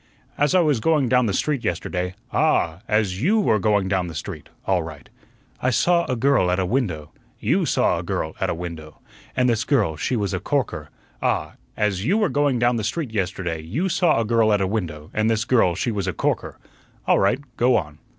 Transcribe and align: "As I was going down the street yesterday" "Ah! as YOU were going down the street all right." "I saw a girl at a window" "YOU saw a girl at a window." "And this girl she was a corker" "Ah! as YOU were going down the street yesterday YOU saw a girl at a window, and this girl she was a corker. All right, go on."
"As 0.35 0.55
I 0.55 0.61
was 0.61 0.79
going 0.79 1.09
down 1.09 1.27
the 1.27 1.31
street 1.33 1.63
yesterday" 1.63 2.15
"Ah! 2.33 2.79
as 2.87 3.21
YOU 3.21 3.39
were 3.39 3.59
going 3.59 3.87
down 3.87 4.07
the 4.07 4.15
street 4.15 4.49
all 4.65 4.81
right." 4.81 5.07
"I 5.61 5.69
saw 5.69 6.05
a 6.05 6.15
girl 6.15 6.49
at 6.49 6.57
a 6.57 6.65
window" 6.65 7.11
"YOU 7.39 7.67
saw 7.67 7.99
a 7.99 8.03
girl 8.03 8.35
at 8.41 8.49
a 8.49 8.55
window." 8.55 8.99
"And 9.37 9.47
this 9.47 9.63
girl 9.63 9.95
she 9.97 10.15
was 10.15 10.33
a 10.33 10.39
corker" 10.39 10.89
"Ah! 11.21 11.53
as 11.77 12.03
YOU 12.03 12.17
were 12.17 12.29
going 12.29 12.57
down 12.57 12.77
the 12.77 12.83
street 12.83 13.13
yesterday 13.13 13.61
YOU 13.61 13.89
saw 13.89 14.19
a 14.19 14.25
girl 14.25 14.51
at 14.51 14.59
a 14.59 14.65
window, 14.65 15.11
and 15.13 15.29
this 15.29 15.45
girl 15.45 15.75
she 15.75 15.91
was 15.91 16.07
a 16.07 16.13
corker. 16.13 16.57
All 17.05 17.19
right, 17.19 17.37
go 17.55 17.75
on." 17.77 17.99